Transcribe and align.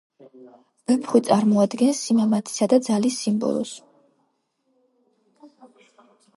ვეფხვი 0.91 1.21
წარმოადგენს 1.27 1.99
სიმამაცისა 2.07 2.69
და 2.73 2.81
ძალის 2.89 3.19
სიმბოლოს. 3.27 3.77